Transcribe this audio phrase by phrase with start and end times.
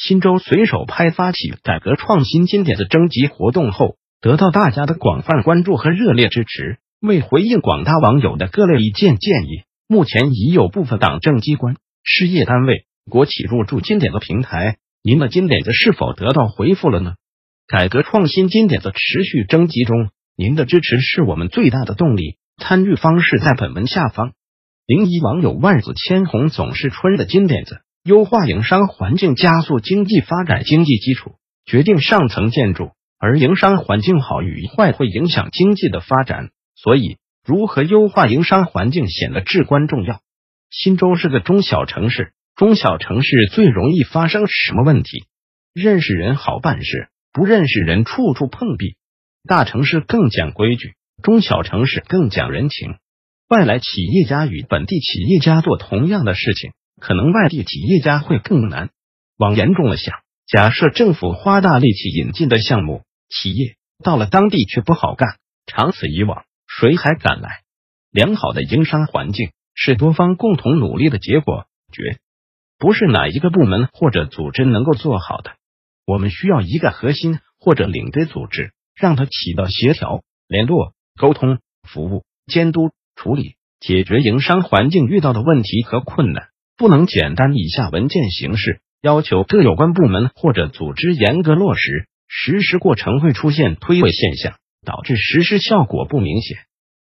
[0.00, 6.78] 新州随手拍发起改革创新金点子征集活动后，得到大家的广泛关注和热烈支持。
[7.00, 14.76] 为回应广大网友的各类意见建议，目前已有部分党政机关、事业单位、国企入驻金点子平台。
[15.02, 17.14] 您的金点子是否得到回复了呢？
[17.66, 22.36] 改革创新金点子持续征集中，您的支持是我们最大的动力。
[22.56, 24.32] 参与方式在本文下方。
[24.86, 27.80] 零一网友万紫千红总是春的金点子。
[28.04, 30.62] 优化营商环境，加速经济发展。
[30.64, 31.34] 经济基础
[31.64, 36.50] 决定上层建筑，而营商环境好与坏会影响经济的发展。
[36.74, 40.20] 所以，如何优化营商环境显得至关重要。
[40.70, 45.24] 新州是个中小城市，中小城市最容易发生什么问题？
[45.74, 48.96] 认识人好办事，不认识人处处碰壁。
[49.46, 52.96] 大城市更讲规矩，中小城市更讲人情。
[53.48, 56.72] 外来企业家与本地企业家做同样的事情。
[57.00, 58.90] 可能外地企业家会更难。
[59.36, 67.62] 往严重了想，假设政府花大力气引进的项目，企业到了当地却不好干，长此以往，谁还敢来？
[68.10, 72.18] 良好的营商环境是多方共同努力的结果，绝
[72.78, 75.52] 不是哪一个部门或者组织能够做好的。
[76.06, 86.48] 我们需要一个核心或者领队组织，让它起到协调、联络、沟通、服务、监督、处理、解决营商环境遇到的问题和困难。
[86.78, 94.54] 不能简单以下文件形式要求各有关部门或者组织严格落实，实施过程会出现推诿现象，
[94.86, 96.58] 导致实施效果不明显。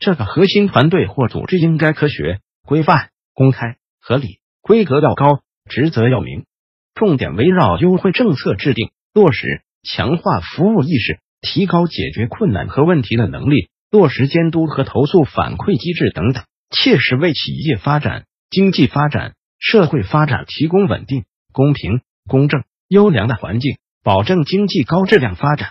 [0.00, 6.44] 这个核心团队或组织应该科学、规范、公开、合理，规格要高，职责要明，
[6.92, 19.34] 重点围绕优惠政策制定落实，强化服务意识，提高解决困难和问题的能力，落实监督和投诉反馈机制等等，切实为企业发展、经济发展。
[19.62, 25.70] 社会发展提供稳定、公平、公正、优良的环境，保证经济高质量发展。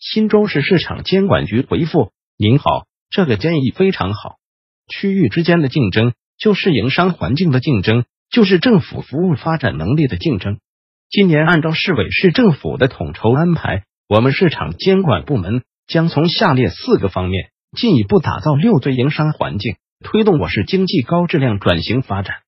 [0.00, 4.38] 新州市市场监管局回复：您好，这个建议非常好。
[4.88, 10.58] 区域之间的竞争就是营商环境的竞争，就是政府服务发展能力的竞争。
[11.08, 22.38] 今年按照市委市政府的统筹安排，我们市场监管部门将从下列四个方面进一步打造六最营商环境，推动我市经济高质量转型发展。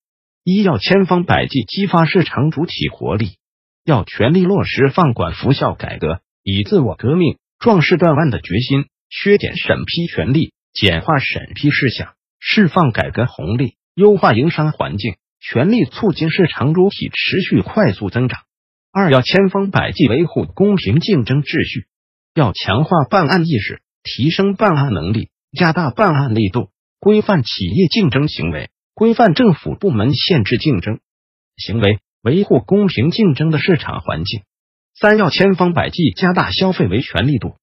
[0.42, 3.32] 一要千方百计激发市场主体活力，
[3.84, 18.40] 要全力落实放管服效改革，以自我革命、壮士断腕的决心，削减审批权力，简化审批事项，释放改革红利，优化营商环境，全力促进市场主体持续快速增长。
[18.92, 21.86] 二要千方百计维护公平竞争秩序，
[22.34, 28.70] 要强化办案意识，提升办案能力，加大办案力度，规范企业竞争行为。
[29.00, 31.00] 规范政府部门限制竞争
[31.56, 34.42] 行为，维护公平竞争的市场环境。
[34.94, 37.54] 三要千方百计加大消费维权力度，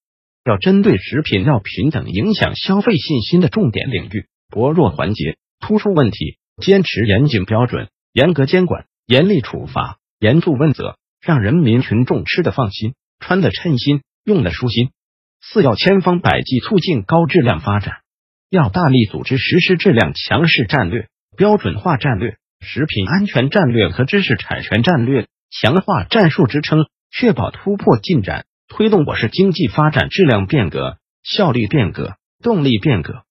[0.43, 14.89] 要针对食品药品等影响消费信心的重点领域、薄弱环节、突出问题，坚持严谨标准、严格监管、严厉处罚、严肃问责，让人民群众吃得放心、穿得称心、用得舒心。
[15.39, 17.97] 四要千方百计促进高质量发展，
[18.49, 21.09] 要大力组织实施质量强势战略。
[21.37, 33.21] 标准化战略、食品安全战略和知识产权战略，强化战术支撑，确保突破进展，推动我市经济发展质量变革、效率变革、动力变革。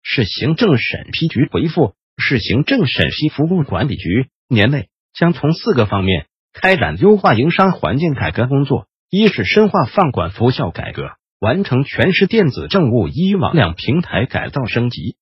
[0.00, 11.10] 市行政审批局回复：市行政审批服务管理局年内将从四个方面开展优化营商环境改革工作：一是深化放管服效改革，
[11.40, 15.16] 完成全市电子政务一网两平台改造升级。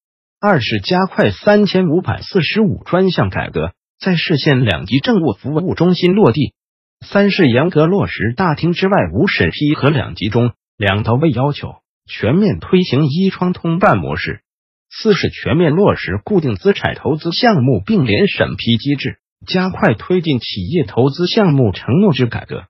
[0.46, 6.52] 二是加快三千五百四十五专项改革，在市县两级政务服务中心落地。
[7.00, 11.76] 三是严格落实大厅之外无审批和两级中两到位要求，
[12.06, 14.43] 全面推行一窗通办模式。
[14.91, 22.64] 四是全面落实固定资产投资项目并联审批机制，加快推进企业投资项目承诺制改革，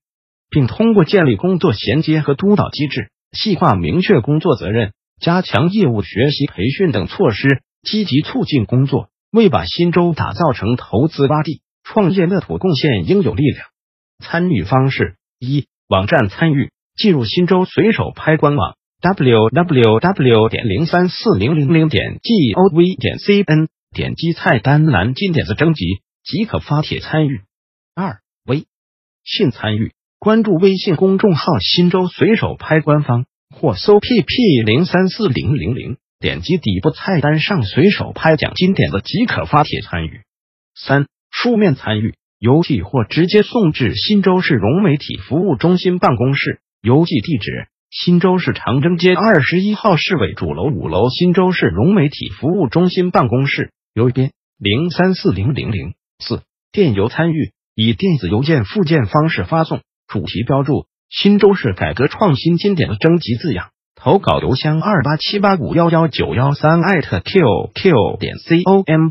[0.49, 4.93] 并通过建立工作衔接和督导机制，细化明确工作责任。
[5.21, 13.67] 加强业务学习培训等措施，积极促进工作，为把新州打造成投资洼地、创业乐土贡献应有力量。
[14.21, 20.49] 参与方式：一、网站参与，进入新州随手拍官网 www.
[20.49, 22.99] 点零三四零零零点 gov.
[22.99, 25.85] 点 cn，点击菜单栏“金点子征集”
[26.25, 27.43] 即可发帖参与。
[27.95, 28.67] 二、微
[29.25, 40.21] 信参与，关注微信公众号“新州随手拍”官方，或搜 pp 零三四零零零，点击底部菜单上“随手拍奖金点子”即可发帖参与。
[40.75, 42.15] 三、书面参与。
[42.41, 56.43] 邮寄或直接送至新州市融媒体服务中心办公室，邮寄地址：新州市长征街二十一号市委主楼五楼新州市融媒体服务中心办公室，邮编零三四零零零四。
[56.71, 63.71] 电邮参与，以电子邮件附件方式发送，主题标注“新州市改革创新经典”的征集字样。
[63.95, 68.35] 投稿邮箱二八七八五幺幺九幺三艾特 qq 点
[68.65, 69.11] com。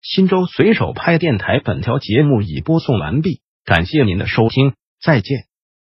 [0.00, 5.51] 新州随手拍电台，本条节目已播送完毕，感谢您的收听，再见。